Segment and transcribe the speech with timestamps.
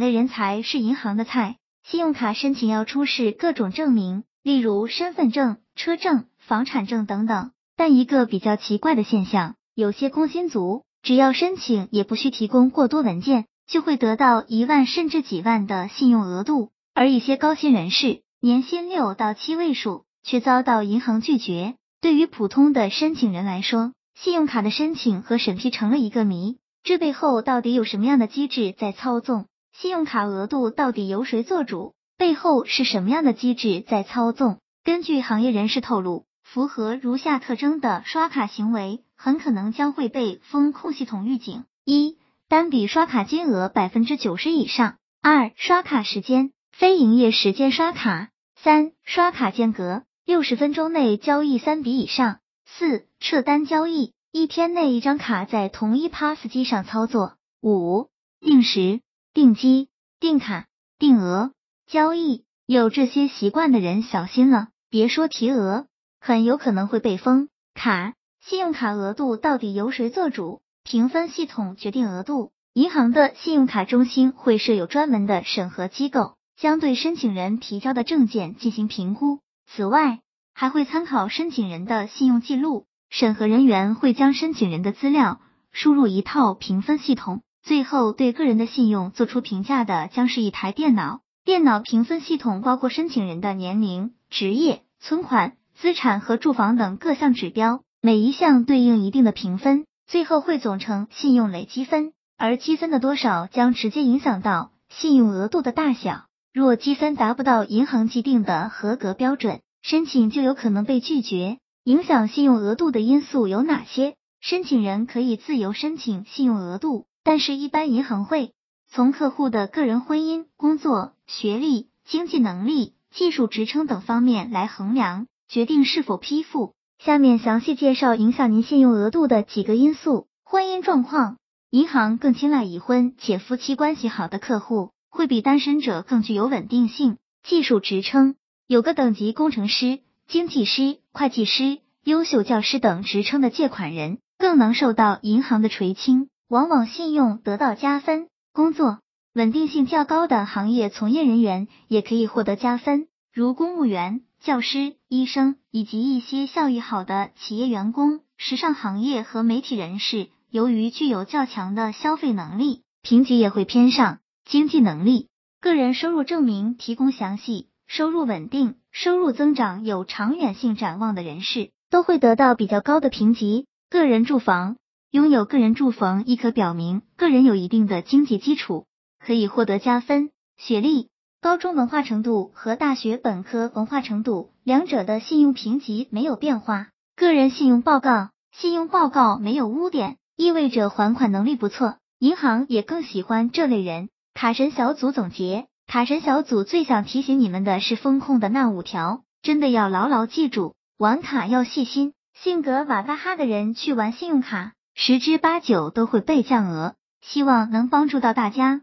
[0.00, 1.56] 类人才是银行的菜。
[1.84, 7.52] 信用卡申请要出示各种证明，例如身份证、车证、房产证等等。
[7.76, 21.76] 但一个比较奇怪的现象，有些工薪族只要申请也不需提供过多文件，就会得到一万甚至几万的信用额度，而一些高薪人士年薪六到七位数却遭到银行拒绝。
[22.02, 29.46] 对于普通的申请人来说，信用卡的申请和审批成了一个谜，这背后到底有什么样的机制在操纵？
[29.72, 31.94] 信用卡额度到底由谁做主？
[32.18, 34.58] 背后是什么样的机制在操纵？
[34.84, 58.08] 根据行业人士透露，符合如下特征的刷卡行为，很可能将会被风控系统预警：一、单笔刷卡金额百分之九十以上；二、刷卡时间非营业时间刷卡；三、刷卡间隔六十分钟内交易三笔以上；四、撤单交易一天内一张卡在同一 POS 机上操作；五、
[58.40, 59.00] 定时。
[59.32, 60.66] 定机、定卡、
[60.98, 61.52] 定额
[61.86, 65.86] 交易，有这些习惯的人小心了，别说提额，
[66.20, 68.14] 很有可能会被封卡。
[68.40, 70.62] 信用卡额度到底由谁做主？
[70.82, 72.50] 评分系统决定额度。
[72.72, 79.40] 银行的信用卡中心会设有专门的审核机构，将对申请人提交的证件进行评估。
[79.66, 80.20] 此外，
[80.54, 87.42] 还会参考申请人的信用记录，审核人员会将申请人的资料输入一套评分系统。
[87.62, 91.20] 最后对个人的信用做出评价的将是一台电脑。
[91.44, 102.12] 电脑评分系统包括申请人的年龄、职业、存款、资产和住房等各项指标，每一项对应一定的评分，最后汇总成信用累积分。
[102.36, 106.24] 而积分的多少将直接影响到信用额度的大小。
[106.52, 111.58] 若积分达不到银行既定的合格标准，申请就有可能被拒绝。
[111.84, 114.14] 影响信用额度的因素有哪些？
[114.40, 117.06] 申请人可以自由申请信用额度。
[117.22, 118.52] 但是，一般银行会
[118.88, 126.74] 从客户的个人婚姻、工作、学历、经济能力、技术职称等方面来衡量，决定是否批复。
[126.98, 130.28] 下面详细介绍影响您信用额度的几个因素。
[130.44, 131.36] 婚姻状况，
[131.70, 137.18] 银行更青睐已婚且夫妻关系好的客户，会比单身者更具有稳定性。
[137.42, 138.34] 技术职称，
[138.66, 146.28] 有个等级工程师、经济师、会计师、优秀教师等职称的借款人，更能受到银行的垂青。
[146.50, 148.98] 往往信用得到加分，工作
[149.32, 158.22] 稳定性较高的行业从业人员也可以获得加分，如公务员、教师、医生以及一些效益好的企业员工。
[158.36, 164.18] 时尚行业和媒体人士由于具有较强的消费能力，评级也会偏上。
[164.44, 165.28] 经济能力，
[165.60, 173.66] 个人收入证明提供详细、收入稳定、收入增长有长远性展望的人士都会得到比较高的评级。
[173.88, 174.78] 个人住房。
[175.10, 178.86] 拥有个人住房亦可表明个人有一定的经济基础，
[179.18, 180.30] 可以获得加分。
[180.56, 181.08] 学历，
[181.40, 186.90] 高中文化程度和大学本科文化程度两者的信用评级没有变化。
[187.16, 194.10] 个人信用报告，信用报告没有污点，意味着还款能力不错，银行也更喜欢这类人。
[194.32, 200.76] 卡神小组总结，卡神小组最想提醒你们的是风控的那五条，真的要牢牢记住。
[200.96, 204.74] 玩卡要细心，性格瓦嘎哈的人去玩信用卡。
[205.02, 208.82] 十之八九都会被降额，希望能帮助到大家。